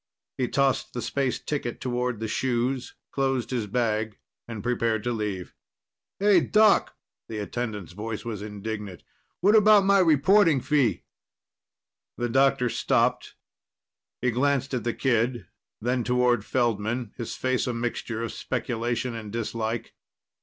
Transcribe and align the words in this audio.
He 0.35 0.47
tossed 0.47 0.93
the 0.93 1.01
space 1.03 1.37
ticket 1.37 1.79
toward 1.79 2.19
the 2.19 2.27
shoes, 2.27 2.95
closed 3.11 3.51
his 3.51 3.67
bag, 3.67 4.17
and 4.47 4.63
prepared 4.63 5.03
to 5.03 5.11
leave. 5.13 5.53
"Hey, 6.17 6.39
doc!" 6.39 6.95
The 7.29 7.37
attendant's 7.37 7.91
voice 7.93 8.25
was 8.25 8.41
indignant. 8.41 9.01
"Hey, 9.01 9.05
what 9.41 9.55
about 9.55 9.85
my 9.85 9.99
reporting 9.99 10.59
fee?" 10.59 11.03
The 12.17 12.29
doctor 12.29 12.67
stopped. 12.67 13.35
He 14.23 14.31
glanced 14.31 14.73
at 14.73 14.85
the 14.85 14.93
kid, 14.95 15.45
then 15.79 16.03
toward 16.03 16.43
Feldman, 16.45 17.13
his 17.15 17.35
face 17.35 17.67
a 17.67 17.73
mixture 17.75 18.23
of 18.23 18.31
speculation 18.31 19.13
and 19.13 19.31
dislike. 19.31 19.93